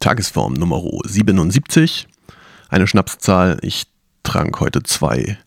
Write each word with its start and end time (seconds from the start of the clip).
Tagesform 0.00 0.54
Nummer 0.54 0.82
77. 1.04 2.06
Eine 2.68 2.86
Schnapszahl. 2.86 3.58
Ich 3.62 3.86
trank 4.22 4.60
heute 4.60 4.82
zwei 4.82 5.38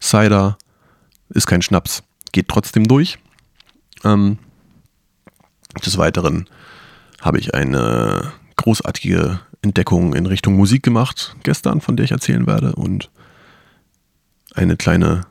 Cider. 0.00 0.56
Ist 1.30 1.46
kein 1.46 1.62
Schnaps. 1.62 2.02
Geht 2.32 2.48
trotzdem 2.48 2.86
durch. 2.86 3.18
Ähm, 4.04 4.38
des 5.84 5.98
Weiteren 5.98 6.48
habe 7.20 7.38
ich 7.38 7.54
eine 7.54 8.32
großartige 8.56 9.40
Entdeckung 9.62 10.14
in 10.14 10.26
Richtung 10.26 10.54
Musik 10.54 10.82
gemacht 10.82 11.36
gestern, 11.42 11.80
von 11.80 11.96
der 11.96 12.04
ich 12.04 12.12
erzählen 12.12 12.46
werde. 12.46 12.74
Und 12.74 13.10
eine 14.54 14.76
kleine, 14.76 15.22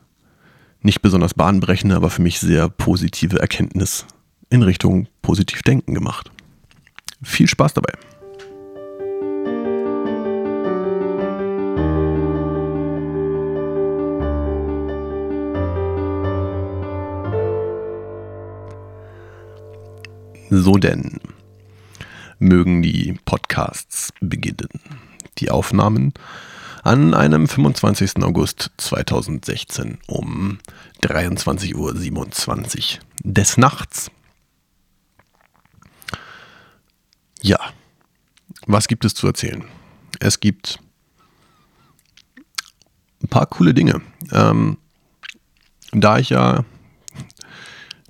nicht 0.82 1.02
besonders 1.02 1.34
bahnbrechende, 1.34 1.96
aber 1.96 2.10
für 2.10 2.22
mich 2.22 2.40
sehr 2.40 2.70
positive 2.70 3.40
Erkenntnis 3.40 4.06
in 4.50 4.64
Richtung 4.64 5.08
positiv 5.22 5.62
denken 5.62 5.94
gemacht. 5.94 6.32
Viel 7.24 7.48
Spaß 7.48 7.74
dabei. 7.74 7.94
So 20.50 20.78
denn, 20.78 21.19
mögen 22.39 22.82
die 22.82 23.19
Podcasts 23.25 24.14
beginnen. 24.21 24.69
Die 25.39 25.51
Aufnahmen 25.51 26.14
an 26.83 27.14
einem 27.14 27.50
25. 27.50 28.24
August 28.24 28.71
2016 28.78 29.97
um 30.07 30.60
23.27 31.04 31.75
Uhr 31.75 33.00
des 33.23 33.58
Nachts. 33.58 34.09
Ja, 37.41 37.59
was 38.67 38.88
gibt 38.88 39.03
es 39.03 39.16
zu 39.16 39.27
erzählen? 39.27 39.66
Es 40.22 40.39
gibt 40.39 40.80
ein 43.22 43.27
paar 43.27 43.47
coole 43.47 43.73
Dinge. 43.73 44.02
Ähm, 44.31 44.77
da 45.91 46.19
ich 46.19 46.29
ja 46.29 46.63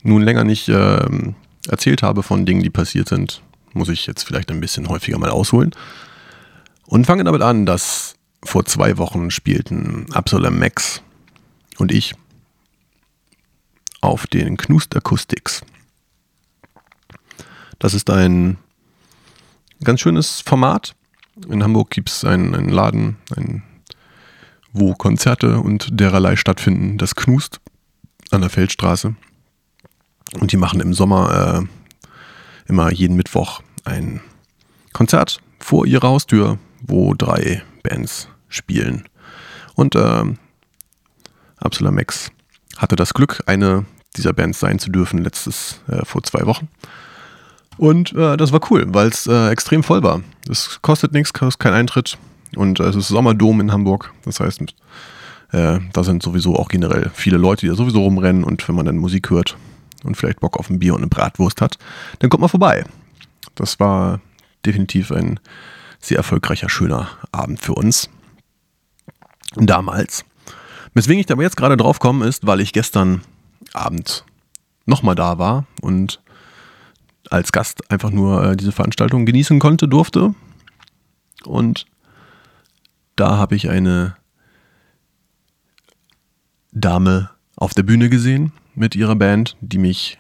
nun 0.04 0.22
länger 0.22 0.44
nicht 0.44 0.70
ähm, 0.70 1.36
erzählt 1.68 2.04
habe 2.04 2.24
von 2.24 2.46
Dingen, 2.46 2.64
die 2.64 2.70
passiert 2.70 3.10
sind, 3.10 3.42
muss 3.74 3.90
ich 3.90 4.08
jetzt 4.08 4.24
vielleicht 4.24 4.52
ein 4.52 4.62
bisschen 4.62 4.90
häufiger 4.90 5.18
mal 5.18 5.30
ausholen. 5.30 5.72
Und 6.86 7.06
fange 7.06 7.24
damit 7.24 7.42
an, 7.42 7.66
dass 7.66 8.16
vor 8.44 8.66
zwei 8.66 8.98
Wochen 8.98 9.30
spielten 9.32 10.08
Absolem 10.14 10.58
Max 10.58 11.02
und 11.78 11.92
ich 11.92 12.16
auf 14.02 14.28
den 14.28 14.58
Knust 14.58 14.96
Acoustics. 14.96 15.62
Das 17.80 17.94
ist 17.94 18.10
ein 18.10 18.58
ganz 19.84 20.02
schönes 20.02 20.42
Format. 20.42 20.96
In 21.50 21.64
Hamburg 21.64 21.92
gibt 21.92 22.10
es 22.10 22.24
einen, 22.24 22.56
einen, 22.56 22.70
Laden, 22.70 23.18
einen, 23.36 23.64
wo 24.72 24.94
Konzerte 24.94 25.60
und 25.60 25.88
dererlei 25.92 26.36
stattfinden. 26.36 26.98
Das 26.98 27.16
Knust 27.16 27.60
an 28.32 28.42
der 28.42 28.50
Feldstraße. 28.50 29.16
Und 30.40 30.52
die 30.52 30.58
machen 30.58 30.80
im 30.82 30.94
Sommer 30.94 31.62
äh, 31.64 32.70
immer 32.70 32.92
jeden 32.92 33.16
Mittwoch 33.16 33.62
ein 33.86 34.22
Konzert 34.94 35.40
vor 35.60 35.86
ihrer 35.86 36.10
Haustür, 36.10 36.58
wo 36.82 37.14
drei 37.14 37.64
Bands 37.84 38.28
spielen. 38.50 39.08
Und 39.76 39.96
äh, 39.96 40.24
Absola 41.58 41.92
Max 41.92 42.32
hatte 42.78 42.96
das 42.96 43.14
Glück, 43.14 43.42
eine 43.46 43.86
dieser 44.16 44.34
Bands 44.34 44.60
sein 44.60 44.80
zu 44.80 44.90
dürfen, 44.90 45.24
letztes 45.24 45.82
äh, 45.88 46.04
vor 46.06 46.24
zwei 46.24 46.46
Wochen. 46.46 46.68
Und 47.78 48.14
äh, 48.14 48.38
das 48.38 48.52
war 48.52 48.60
cool, 48.72 48.86
weil 48.88 49.10
es 49.10 49.28
äh, 49.28 49.50
extrem 49.50 49.84
voll 49.84 50.02
war. 50.04 50.22
Es 50.50 50.80
kostet 50.82 51.14
nichts, 51.14 51.34
kostet 51.34 51.60
keinen 51.60 51.76
Eintritt. 51.76 52.18
Und 52.56 52.80
äh, 52.80 52.84
es 52.84 52.96
ist 52.96 53.08
Sommerdom 53.10 53.62
in 53.62 53.72
Hamburg. 53.72 54.14
Das 54.26 54.40
heißt, 54.40 54.62
äh, 55.52 55.80
da 55.94 56.04
sind 56.04 56.24
sowieso 56.24 56.56
auch 56.56 56.70
generell 56.70 57.12
viele 57.14 57.38
Leute, 57.38 57.62
die 57.62 57.68
da 57.68 57.76
sowieso 57.76 58.02
rumrennen. 58.02 58.44
Und 58.44 58.68
wenn 58.68 58.76
man 58.76 58.86
dann 58.86 58.98
Musik 58.98 59.30
hört 59.30 59.58
und 60.08 60.16
vielleicht 60.16 60.40
Bock 60.40 60.58
auf 60.58 60.70
ein 60.70 60.80
Bier 60.80 60.94
und 60.94 61.02
eine 61.02 61.08
Bratwurst 61.08 61.62
hat, 61.62 61.78
dann 62.20 62.30
kommt 62.30 62.42
man 62.42 62.50
vorbei. 62.50 62.86
Das 63.56 63.80
war 63.80 64.22
definitiv 64.66 65.12
ein 65.12 65.40
sehr 66.00 66.18
erfolgreicher, 66.18 66.70
schöner 66.70 67.10
Abend 67.32 67.60
für 67.60 67.74
uns. 67.74 68.10
Damals. 69.56 70.26
Weswegen 70.94 71.20
ich 71.20 71.32
aber 71.32 71.44
jetzt 71.44 71.58
gerade 71.58 71.78
drauf 71.78 72.00
komme, 72.00 72.26
ist, 72.26 72.46
weil 72.46 72.60
ich 72.60 72.74
gestern 72.74 73.22
Abend 73.74 74.26
nochmal 74.86 75.16
da 75.16 75.38
war 75.38 75.66
und 75.82 76.22
als 77.30 77.52
Gast 77.52 77.92
einfach 77.92 78.10
nur 78.10 78.44
äh, 78.44 78.58
diese 78.58 78.72
Veranstaltung 78.72 79.26
genießen 79.26 79.60
konnte, 79.60 79.88
durfte. 79.88 80.34
Und 81.44 81.86
da 83.16 83.38
habe 83.38 83.56
ich 83.56 83.70
eine 83.70 84.16
Dame 86.72 87.30
auf 87.56 87.74
der 87.74 87.84
Bühne 87.84 88.10
gesehen 88.10 88.54
mit 88.78 88.96
ihrer 88.96 89.16
Band, 89.16 89.58
die 89.60 89.80
mich 89.80 90.20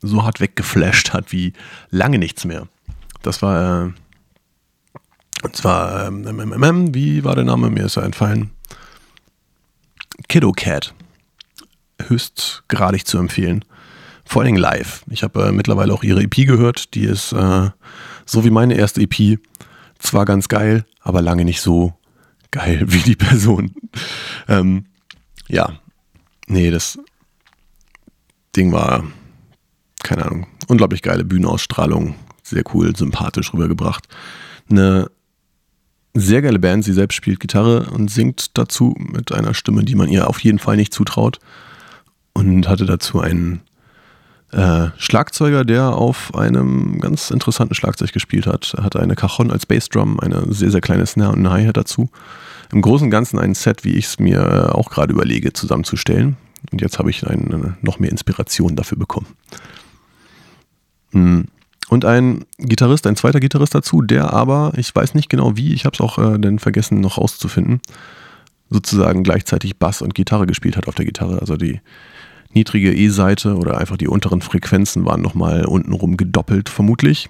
so 0.00 0.24
hart 0.24 0.40
weggeflasht 0.40 1.12
hat 1.12 1.30
wie 1.30 1.52
lange 1.90 2.18
nichts 2.18 2.44
mehr. 2.44 2.66
Das 3.22 3.42
war, 3.42 3.86
äh, 3.86 3.92
und 5.44 5.56
zwar, 5.56 6.06
ähm, 6.06 6.94
wie 6.94 7.22
war 7.22 7.34
der 7.34 7.44
Name? 7.44 7.70
Mir 7.70 7.84
ist 7.84 7.96
er 7.96 8.04
entfallen. 8.04 8.50
Kiddo 10.28 10.52
Cat. 10.52 10.94
Höchstgradig 12.08 13.06
zu 13.06 13.18
empfehlen. 13.18 13.64
Vor 14.24 14.42
allem 14.42 14.56
live. 14.56 15.04
Ich 15.10 15.22
habe 15.22 15.48
äh, 15.48 15.52
mittlerweile 15.52 15.92
auch 15.92 16.02
ihre 16.02 16.22
EP 16.22 16.34
gehört. 16.46 16.94
Die 16.94 17.04
ist 17.04 17.32
äh, 17.32 17.70
so 18.24 18.44
wie 18.44 18.50
meine 18.50 18.74
erste 18.74 19.02
EP. 19.02 19.38
Zwar 19.98 20.24
ganz 20.24 20.48
geil, 20.48 20.84
aber 21.00 21.22
lange 21.22 21.44
nicht 21.44 21.60
so 21.60 21.94
geil 22.50 22.84
wie 22.86 23.02
die 23.02 23.16
Person. 23.16 23.74
ähm, 24.48 24.86
ja, 25.48 25.74
nee, 26.46 26.70
das 26.70 26.98
Ding 28.56 28.72
war, 28.72 29.04
keine 30.02 30.26
Ahnung, 30.26 30.46
unglaublich 30.68 31.02
geile 31.02 31.24
Bühnenausstrahlung. 31.24 32.14
Sehr 32.42 32.64
cool, 32.74 32.94
sympathisch 32.94 33.52
rübergebracht. 33.52 34.08
Eine 34.70 35.10
sehr 36.14 36.42
geile 36.42 36.58
Band. 36.58 36.84
Sie 36.84 36.92
selbst 36.92 37.14
spielt 37.14 37.40
Gitarre 37.40 37.90
und 37.90 38.10
singt 38.10 38.58
dazu 38.58 38.94
mit 38.98 39.32
einer 39.32 39.54
Stimme, 39.54 39.84
die 39.84 39.94
man 39.94 40.08
ihr 40.08 40.28
auf 40.28 40.40
jeden 40.40 40.58
Fall 40.58 40.76
nicht 40.76 40.92
zutraut. 40.92 41.38
Und 42.34 42.68
hatte 42.68 42.86
dazu 42.86 43.20
einen 43.20 43.60
äh, 44.52 44.88
Schlagzeuger, 44.96 45.64
der 45.64 45.94
auf 45.94 46.34
einem 46.34 47.00
ganz 47.00 47.30
interessanten 47.30 47.74
Schlagzeug 47.74 48.12
gespielt 48.12 48.46
hat. 48.46 48.74
Er 48.76 48.84
hatte 48.84 49.00
eine 49.00 49.14
Cajon 49.14 49.50
als 49.50 49.66
Bassdrum, 49.66 50.20
eine 50.20 50.52
sehr, 50.52 50.70
sehr 50.70 50.80
kleine 50.80 51.06
Snare 51.06 51.32
und 51.32 51.40
eine 51.40 51.50
Hi-Hat 51.50 51.76
dazu. 51.76 52.10
Im 52.72 52.80
Großen 52.80 53.06
und 53.06 53.10
Ganzen 53.10 53.38
ein 53.38 53.54
Set, 53.54 53.84
wie 53.84 53.94
ich 53.94 54.06
es 54.06 54.18
mir 54.18 54.40
äh, 54.40 54.72
auch 54.72 54.90
gerade 54.90 55.12
überlege, 55.12 55.52
zusammenzustellen. 55.52 56.36
Und 56.70 56.80
jetzt 56.80 56.98
habe 56.98 57.10
ich 57.10 57.26
eine, 57.26 57.76
noch 57.82 57.98
mehr 57.98 58.10
Inspiration 58.10 58.76
dafür 58.76 58.98
bekommen. 58.98 59.26
Hm. 61.12 61.46
Und 61.88 62.04
ein 62.04 62.46
Gitarrist, 62.58 63.06
ein 63.06 63.16
zweiter 63.16 63.40
Gitarrist 63.40 63.74
dazu, 63.74 64.00
der 64.00 64.32
aber, 64.32 64.72
ich 64.76 64.94
weiß 64.94 65.14
nicht 65.14 65.28
genau 65.28 65.56
wie, 65.56 65.74
ich 65.74 65.84
habe 65.84 65.94
es 65.94 66.00
auch 66.00 66.18
äh, 66.18 66.38
dann 66.38 66.58
vergessen 66.58 67.00
noch 67.00 67.18
rauszufinden, 67.18 67.80
sozusagen 68.70 69.22
gleichzeitig 69.24 69.78
Bass 69.78 70.00
und 70.00 70.14
Gitarre 70.14 70.46
gespielt 70.46 70.76
hat 70.76 70.88
auf 70.88 70.94
der 70.94 71.04
Gitarre. 71.04 71.40
Also 71.40 71.56
die 71.56 71.80
niedrige 72.54 72.94
E-Seite 72.94 73.56
oder 73.56 73.76
einfach 73.76 73.98
die 73.98 74.08
unteren 74.08 74.40
Frequenzen 74.40 75.04
waren 75.04 75.20
nochmal 75.20 75.66
untenrum 75.66 76.16
gedoppelt, 76.16 76.68
vermutlich. 76.68 77.28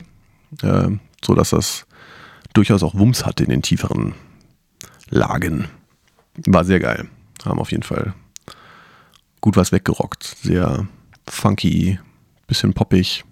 Äh, 0.62 0.90
so 1.24 1.34
dass 1.34 1.50
das 1.50 1.86
durchaus 2.52 2.82
auch 2.82 2.94
Wumms 2.94 3.24
hatte 3.24 3.44
in 3.44 3.50
den 3.50 3.62
tieferen 3.62 4.14
Lagen. 5.10 5.66
War 6.46 6.64
sehr 6.64 6.80
geil. 6.80 7.08
Haben 7.44 7.58
auf 7.58 7.70
jeden 7.70 7.82
Fall 7.82 8.14
gut 9.42 9.56
was 9.56 9.72
weggerockt. 9.72 10.24
Sehr 10.42 10.88
funky, 11.28 11.98
bisschen 12.46 12.72
poppig. 12.72 13.24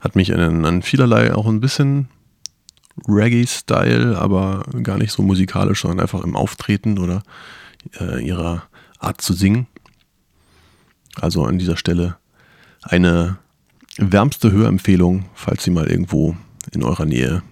Hat 0.00 0.16
mich 0.16 0.32
an, 0.34 0.64
an 0.64 0.80
vielerlei 0.80 1.34
auch 1.34 1.46
ein 1.46 1.60
bisschen 1.60 2.08
Reggae-Style, 3.06 4.16
aber 4.18 4.64
gar 4.82 4.96
nicht 4.96 5.12
so 5.12 5.22
musikalisch, 5.22 5.82
sondern 5.82 6.00
einfach 6.00 6.24
im 6.24 6.36
Auftreten 6.36 6.98
oder 6.98 7.22
äh, 8.00 8.24
ihrer 8.24 8.62
Art 8.98 9.20
zu 9.20 9.34
singen 9.34 9.66
also 11.20 11.44
an 11.44 11.58
dieser 11.58 11.76
Stelle 11.76 12.16
eine 12.82 13.38
wärmste 13.96 14.52
Hörempfehlung, 14.52 15.26
falls 15.34 15.64
sie 15.64 15.70
mal 15.70 15.86
irgendwo 15.86 16.36
in 16.72 16.82
eurer 16.82 17.04
Nähe 17.04 17.42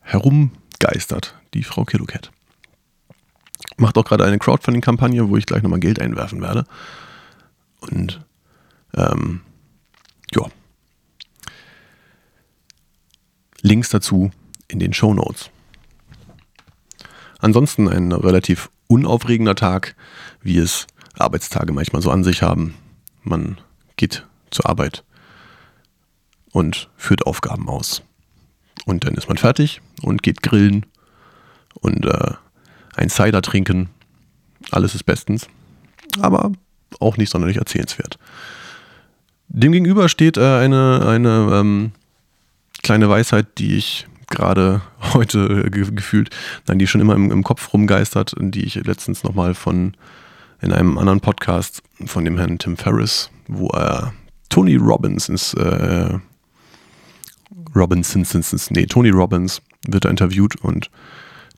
herumgeistert, 0.00 1.34
die 1.54 1.62
Frau 1.62 1.84
Kilocat. 1.84 2.30
Macht 3.76 3.98
auch 3.98 4.04
gerade 4.04 4.24
eine 4.24 4.38
Crowdfunding-Kampagne, 4.38 5.28
wo 5.28 5.36
ich 5.36 5.46
gleich 5.46 5.62
nochmal 5.62 5.80
Geld 5.80 6.00
einwerfen 6.00 6.40
werde. 6.40 6.64
Und 7.80 8.24
ähm, 8.94 9.40
ja. 10.32 10.46
Links 13.62 13.88
dazu 13.88 14.30
in 14.68 14.78
den 14.78 14.92
Show 14.92 15.14
Notes. 15.14 15.50
Ansonsten 17.38 17.88
ein 17.88 18.12
relativ 18.12 18.70
unaufregender 18.86 19.54
Tag, 19.54 19.96
wie 20.40 20.58
es 20.58 20.86
Arbeitstage 21.18 21.72
manchmal 21.72 22.02
so 22.02 22.10
an 22.10 22.24
sich 22.24 22.42
haben. 22.42 22.74
Man 23.22 23.60
geht 23.96 24.26
zur 24.50 24.68
Arbeit 24.68 25.04
und 26.52 26.90
führt 26.96 27.26
Aufgaben 27.26 27.68
aus. 27.68 28.02
Und 28.86 29.04
dann 29.04 29.14
ist 29.14 29.28
man 29.28 29.38
fertig 29.38 29.80
und 30.02 30.22
geht 30.22 30.42
grillen 30.42 30.86
und 31.80 32.04
äh, 32.06 32.32
ein 32.96 33.08
Cider 33.08 33.42
trinken. 33.42 33.88
Alles 34.70 34.94
ist 34.94 35.04
bestens. 35.04 35.48
Aber 36.20 36.52
auch 37.00 37.16
nicht 37.16 37.30
sonderlich 37.30 37.56
erzählenswert. 37.56 38.18
Demgegenüber 39.48 40.08
steht 40.08 40.36
äh, 40.36 40.58
eine, 40.58 41.06
eine 41.06 41.50
ähm, 41.52 41.92
kleine 42.82 43.08
Weisheit, 43.08 43.58
die 43.58 43.76
ich 43.76 44.06
gerade 44.28 44.80
heute 45.14 45.64
äh, 45.66 45.70
gefühlt, 45.70 46.30
nein, 46.66 46.78
die 46.78 46.86
schon 46.86 47.00
immer 47.00 47.14
im, 47.14 47.30
im 47.30 47.42
Kopf 47.42 47.72
rumgeistert, 47.72 48.34
die 48.38 48.64
ich 48.64 48.74
letztens 48.76 49.22
nochmal 49.24 49.54
von 49.54 49.96
in 50.60 50.72
einem 50.72 50.96
anderen 50.98 51.20
Podcast 51.20 51.82
von 52.06 52.24
dem 52.24 52.38
Herrn 52.38 52.58
Tim 52.58 52.76
Ferriss, 52.76 53.30
wo 53.48 53.68
er 53.68 54.14
Tony 54.48 54.76
Robbins 54.76 55.28
ins 55.28 55.52
äh, 55.54 56.18
Robinson, 57.74 58.24
nee, 58.70 58.86
Tony 58.86 59.10
Robbins 59.10 59.60
wird 59.86 60.04
da 60.04 60.08
interviewt 60.08 60.56
und 60.56 60.90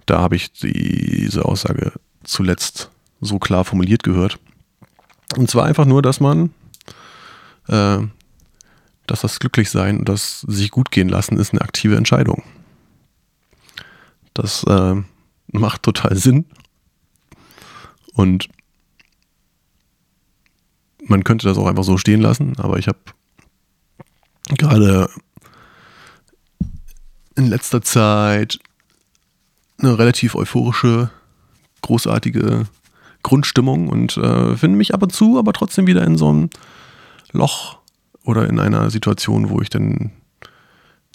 da 0.06 0.20
habe 0.20 0.36
ich 0.36 0.52
diese 0.52 1.44
Aussage 1.44 1.92
zuletzt 2.24 2.90
so 3.20 3.38
klar 3.38 3.64
formuliert 3.64 4.02
gehört. 4.02 4.38
Und 5.36 5.50
zwar 5.50 5.64
einfach 5.64 5.84
nur, 5.84 6.02
dass 6.02 6.20
man, 6.20 6.50
äh, 7.68 7.98
dass 9.06 9.20
das 9.20 9.38
Glücklichsein 9.38 9.98
und 9.98 10.08
das 10.08 10.40
sich 10.40 10.70
gut 10.70 10.90
gehen 10.90 11.08
lassen 11.08 11.38
ist 11.38 11.52
eine 11.52 11.62
aktive 11.62 11.96
Entscheidung. 11.96 12.42
Das 14.34 14.64
äh, 14.64 14.94
macht 15.52 15.82
total 15.82 16.16
Sinn. 16.16 16.46
Und 18.14 18.48
man 21.04 21.24
könnte 21.24 21.48
das 21.48 21.58
auch 21.58 21.66
einfach 21.66 21.84
so 21.84 21.98
stehen 21.98 22.20
lassen, 22.20 22.56
aber 22.58 22.78
ich 22.78 22.88
habe 22.88 22.98
gerade 24.56 25.08
in 27.36 27.46
letzter 27.46 27.82
Zeit 27.82 28.58
eine 29.78 29.98
relativ 29.98 30.34
euphorische, 30.34 31.10
großartige 31.82 32.66
Grundstimmung 33.22 33.88
und 33.88 34.16
äh, 34.16 34.56
finde 34.56 34.76
mich 34.76 34.94
ab 34.94 35.02
und 35.02 35.12
zu 35.12 35.38
aber 35.38 35.52
trotzdem 35.52 35.86
wieder 35.86 36.04
in 36.04 36.16
so 36.16 36.28
einem 36.28 36.50
Loch 37.32 37.78
oder 38.24 38.48
in 38.48 38.60
einer 38.60 38.90
Situation, 38.90 39.50
wo 39.50 39.60
ich 39.60 39.70
dann 39.70 40.12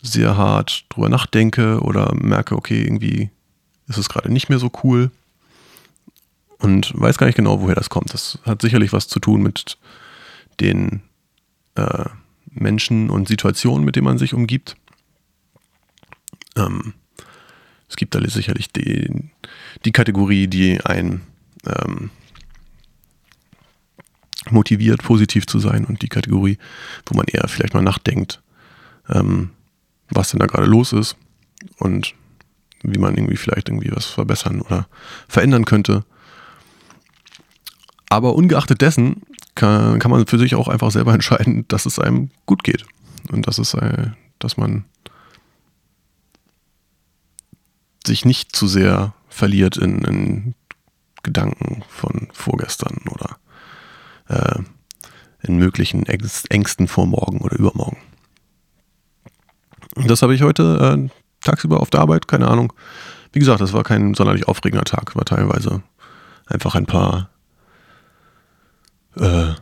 sehr 0.02 0.36
hart 0.38 0.86
drüber 0.90 1.10
nachdenke 1.10 1.80
oder 1.82 2.14
merke, 2.16 2.56
okay, 2.56 2.84
irgendwie 2.84 3.30
ist 3.88 3.98
es 3.98 4.10
gerade 4.10 4.32
nicht 4.32 4.50
mehr 4.50 4.60
so 4.60 4.72
cool 4.84 5.12
und 6.58 6.94
weiß 7.00 7.18
gar 7.18 7.28
nicht 7.28 7.36
genau, 7.36 7.62
woher 7.62 7.76
das 7.76 7.90
kommt. 7.90 8.14
Das 8.14 8.40
hat 8.44 8.62
sicherlich 8.62 8.94
was 8.94 9.08
zu 9.08 9.20
tun 9.20 9.42
mit 9.42 9.78
den 10.60 11.02
äh, 11.76 12.06
Menschen 12.50 13.10
und 13.10 13.28
Situationen, 13.28 13.86
mit 13.86 13.96
denen 13.96 14.06
man 14.06 14.18
sich 14.18 14.34
umgibt. 14.34 14.76
Ähm, 16.56 16.94
es 17.92 17.98
gibt 17.98 18.16
da 18.16 18.22
sicherlich 18.26 18.72
die, 18.72 19.30
die 19.84 19.92
Kategorie, 19.92 20.48
die 20.48 20.80
einen 20.80 21.24
ähm, 21.68 22.10
motiviert, 24.50 25.04
positiv 25.04 25.46
zu 25.46 25.60
sein 25.60 25.84
und 25.84 26.02
die 26.02 26.08
Kategorie, 26.08 26.58
wo 27.06 27.18
man 27.18 27.26
eher 27.28 27.50
vielleicht 27.50 27.74
mal 27.74 27.84
nachdenkt, 27.84 28.42
ähm, 29.10 29.50
was 30.10 30.32
denn 30.32 30.40
da 30.40 30.46
gerade 30.46 30.68
los 30.68 30.94
ist 30.94 31.18
und 31.80 32.16
wie 32.82 32.98
man 32.98 33.18
irgendwie 33.18 33.36
vielleicht 33.36 33.68
irgendwie 33.68 33.92
was 33.92 34.06
verbessern 34.06 34.62
oder 34.62 34.88
verändern 35.28 35.66
könnte. 35.66 36.06
Aber 38.08 38.36
ungeachtet 38.36 38.80
dessen 38.80 39.24
kann, 39.56 40.00
kann 40.00 40.12
man 40.12 40.28
für 40.28 40.40
sich 40.40 40.56
auch 40.56 40.70
einfach 40.70 40.92
selber 40.92 41.14
entscheiden, 41.14 41.66
dass 41.68 41.86
es 41.86 42.00
einem 42.00 42.30
gut 42.46 42.64
geht 42.64 42.86
und 43.30 43.48
dass 43.48 43.58
es, 43.58 43.74
äh, 43.74 44.12
dass 44.40 44.56
man 44.56 44.86
sich 48.06 48.26
nicht 48.26 48.56
zu 48.56 48.68
sehr 48.68 49.14
verliert 49.30 49.78
in, 49.78 50.04
in 50.04 50.56
Gedanken 51.24 51.84
von 51.88 52.28
vorgestern 52.34 53.00
oder 53.10 53.38
äh, 54.28 54.60
in 55.44 55.58
möglichen 55.58 56.06
Ängsten 56.06 56.88
vor 56.88 57.06
morgen 57.08 57.40
oder 57.40 57.58
übermorgen. 57.58 57.98
Das 59.96 60.22
habe 60.22 60.36
ich 60.36 60.42
heute 60.42 61.10
äh, 61.10 61.10
tagsüber 61.44 61.80
auf 61.80 61.90
der 61.90 62.02
Arbeit, 62.02 62.28
keine 62.28 62.48
Ahnung. 62.48 62.74
Wie 63.34 63.40
gesagt, 63.40 63.62
das 63.62 63.74
war 63.74 63.84
kein 63.84 64.14
sonderlich 64.14 64.48
aufregender 64.48 64.84
Tag, 64.84 65.16
war 65.16 65.26
teilweise 65.26 65.84
einfach 66.48 66.76
ein 66.76 66.86
paar 66.86 67.30
äh, 69.16 69.54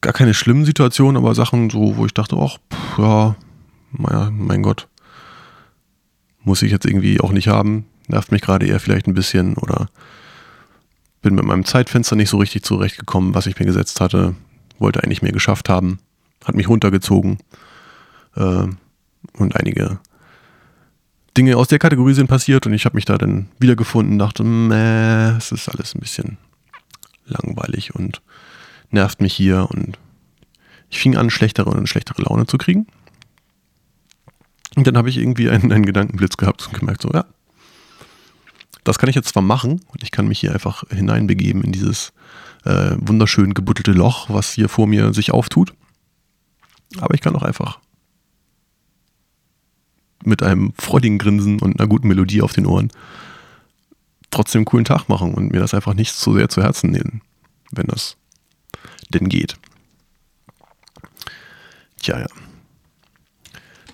gar 0.00 0.12
keine 0.12 0.34
schlimmen 0.34 0.64
Situationen, 0.64 1.16
aber 1.22 1.34
Sachen 1.34 1.70
so, 1.70 1.96
wo 1.96 2.06
ich 2.06 2.14
dachte, 2.14 2.36
ach, 2.36 2.58
ja, 2.98 3.36
mein 4.30 4.62
Gott, 4.62 4.88
muss 6.44 6.62
ich 6.62 6.70
jetzt 6.72 6.86
irgendwie 6.86 7.20
auch 7.20 7.32
nicht 7.32 7.48
haben, 7.48 7.86
nervt 8.08 8.32
mich 8.32 8.42
gerade 8.42 8.66
eher 8.66 8.80
vielleicht 8.80 9.06
ein 9.06 9.14
bisschen 9.14 9.54
oder 9.54 9.88
bin 11.22 11.34
mit 11.34 11.44
meinem 11.44 11.64
Zeitfenster 11.64 12.16
nicht 12.16 12.30
so 12.30 12.38
richtig 12.38 12.64
zurechtgekommen, 12.64 13.34
was 13.34 13.46
ich 13.46 13.58
mir 13.58 13.66
gesetzt 13.66 14.00
hatte, 14.00 14.34
wollte 14.78 15.02
eigentlich 15.02 15.22
mehr 15.22 15.32
geschafft 15.32 15.68
haben, 15.68 16.00
hat 16.44 16.56
mich 16.56 16.68
runtergezogen. 16.68 17.38
Äh, 18.36 18.66
und 19.34 19.56
einige 19.56 20.00
Dinge 21.36 21.56
aus 21.56 21.68
der 21.68 21.78
Kategorie 21.78 22.14
sind 22.14 22.26
passiert 22.26 22.66
und 22.66 22.74
ich 22.74 22.84
habe 22.84 22.96
mich 22.96 23.04
da 23.04 23.16
dann 23.16 23.48
wiedergefunden, 23.58 24.18
dachte, 24.18 24.42
es 25.38 25.52
ist 25.52 25.68
alles 25.68 25.94
ein 25.94 26.00
bisschen 26.00 26.38
langweilig 27.24 27.94
und 27.94 28.20
nervt 28.90 29.20
mich 29.20 29.32
hier 29.32 29.68
und 29.70 29.98
ich 30.90 30.98
fing 30.98 31.16
an, 31.16 31.30
schlechtere 31.30 31.70
und 31.70 31.88
schlechtere 31.88 32.22
Laune 32.22 32.46
zu 32.46 32.58
kriegen. 32.58 32.86
Und 34.76 34.86
dann 34.86 34.96
habe 34.96 35.10
ich 35.10 35.18
irgendwie 35.18 35.50
einen, 35.50 35.72
einen 35.72 35.86
Gedankenblitz 35.86 36.36
gehabt 36.36 36.66
und 36.66 36.78
gemerkt, 36.78 37.02
so, 37.02 37.10
ja, 37.12 37.24
das 38.84 38.98
kann 38.98 39.08
ich 39.08 39.14
jetzt 39.14 39.28
zwar 39.28 39.42
machen 39.42 39.80
und 39.88 40.02
ich 40.02 40.10
kann 40.10 40.26
mich 40.26 40.40
hier 40.40 40.52
einfach 40.52 40.84
hineinbegeben 40.90 41.62
in 41.62 41.72
dieses 41.72 42.12
äh, 42.64 42.96
wunderschön 42.98 43.54
gebuttelte 43.54 43.92
Loch, 43.92 44.28
was 44.28 44.52
hier 44.52 44.68
vor 44.68 44.86
mir 44.86 45.12
sich 45.12 45.32
auftut. 45.32 45.72
Aber 46.98 47.14
ich 47.14 47.20
kann 47.20 47.36
auch 47.36 47.42
einfach 47.42 47.78
mit 50.24 50.42
einem 50.42 50.72
freudigen 50.78 51.18
Grinsen 51.18 51.60
und 51.60 51.78
einer 51.78 51.88
guten 51.88 52.08
Melodie 52.08 52.42
auf 52.42 52.52
den 52.52 52.66
Ohren 52.66 52.90
trotzdem 54.30 54.60
einen 54.60 54.66
coolen 54.66 54.84
Tag 54.84 55.08
machen 55.08 55.34
und 55.34 55.52
mir 55.52 55.60
das 55.60 55.74
einfach 55.74 55.94
nicht 55.94 56.12
so 56.12 56.34
sehr 56.34 56.48
zu 56.48 56.62
Herzen 56.62 56.90
nehmen, 56.90 57.20
wenn 57.70 57.86
das 57.86 58.16
denn 59.10 59.28
geht. 59.28 59.56
Tja, 62.00 62.18
ja. 62.18 62.26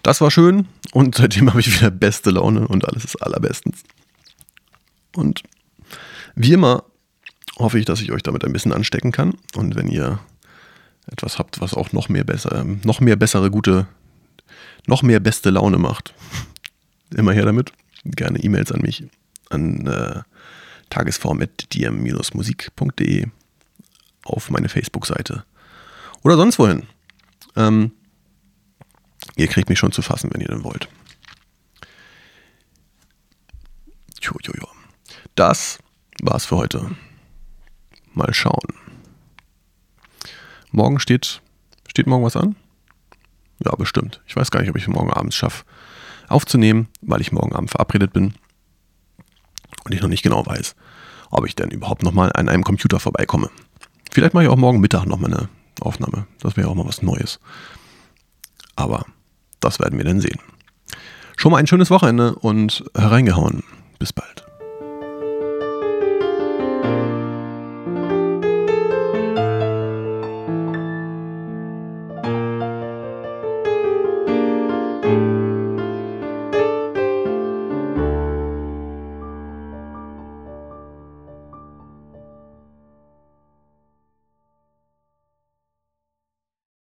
Das 0.08 0.20
war 0.22 0.30
schön 0.30 0.66
und 0.92 1.16
seitdem 1.16 1.50
habe 1.50 1.60
ich 1.60 1.78
wieder 1.78 1.90
beste 1.90 2.30
Laune 2.30 2.66
und 2.66 2.88
alles 2.88 3.04
ist 3.04 3.16
allerbestens. 3.16 3.82
Und 5.14 5.42
wie 6.34 6.54
immer 6.54 6.84
hoffe 7.58 7.78
ich, 7.78 7.84
dass 7.84 8.00
ich 8.00 8.10
euch 8.10 8.22
damit 8.22 8.42
ein 8.42 8.54
bisschen 8.54 8.72
anstecken 8.72 9.12
kann. 9.12 9.34
Und 9.54 9.76
wenn 9.76 9.86
ihr 9.86 10.18
etwas 11.12 11.38
habt, 11.38 11.60
was 11.60 11.74
auch 11.74 11.92
noch 11.92 12.08
mehr 12.08 12.24
besser, 12.24 12.64
noch 12.84 13.00
mehr 13.00 13.16
bessere, 13.16 13.50
gute, 13.50 13.86
noch 14.86 15.02
mehr 15.02 15.20
beste 15.20 15.50
Laune 15.50 15.76
macht, 15.76 16.14
immer 17.14 17.34
her 17.34 17.44
damit. 17.44 17.74
Gerne 18.06 18.42
E-Mails 18.42 18.72
an 18.72 18.80
mich 18.80 19.04
an 19.50 19.86
äh, 19.86 20.22
tagesform.dm-musik.de 20.88 23.26
auf 24.24 24.48
meine 24.48 24.70
Facebook-Seite 24.70 25.44
oder 26.22 26.36
sonst 26.36 26.58
wohin. 26.58 26.84
Ähm, 27.56 27.92
Ihr 29.36 29.48
kriegt 29.48 29.68
mich 29.68 29.78
schon 29.78 29.92
zu 29.92 30.02
fassen, 30.02 30.30
wenn 30.32 30.40
ihr 30.40 30.48
denn 30.48 30.64
wollt. 30.64 30.88
Jojojo. 34.20 34.68
Das 35.34 35.78
war's 36.22 36.46
für 36.46 36.56
heute. 36.56 36.90
Mal 38.12 38.34
schauen. 38.34 38.74
Morgen 40.72 40.98
steht. 40.98 41.40
Steht 41.86 42.06
morgen 42.06 42.24
was 42.24 42.36
an? 42.36 42.56
Ja, 43.64 43.74
bestimmt. 43.76 44.20
Ich 44.26 44.36
weiß 44.36 44.50
gar 44.50 44.60
nicht, 44.60 44.70
ob 44.70 44.76
ich 44.76 44.88
morgen 44.88 45.12
abends 45.12 45.36
schaffe, 45.36 45.64
aufzunehmen, 46.28 46.88
weil 47.00 47.20
ich 47.20 47.32
morgen 47.32 47.54
Abend 47.54 47.70
verabredet 47.70 48.12
bin. 48.12 48.34
Und 49.84 49.94
ich 49.94 50.02
noch 50.02 50.08
nicht 50.08 50.22
genau 50.22 50.44
weiß, 50.44 50.76
ob 51.30 51.46
ich 51.46 51.54
denn 51.54 51.70
überhaupt 51.70 52.02
nochmal 52.02 52.30
an 52.34 52.48
einem 52.48 52.64
Computer 52.64 53.00
vorbeikomme. 53.00 53.50
Vielleicht 54.12 54.34
mache 54.34 54.44
ich 54.44 54.50
auch 54.50 54.56
morgen 54.56 54.80
Mittag 54.80 55.06
nochmal 55.06 55.32
eine 55.32 55.48
Aufnahme. 55.80 56.26
Das 56.40 56.56
wäre 56.56 56.68
auch 56.68 56.74
mal 56.74 56.86
was 56.86 57.02
Neues. 57.02 57.40
Aber 58.76 59.06
das 59.60 59.78
werden 59.78 59.98
wir 59.98 60.04
dann 60.04 60.20
sehen. 60.20 60.40
Schon 61.36 61.52
mal 61.52 61.58
ein 61.58 61.66
schönes 61.66 61.90
Wochenende 61.90 62.34
und 62.34 62.84
hereingehauen. 62.96 63.62
Bis 63.98 64.12
bald. 64.12 64.47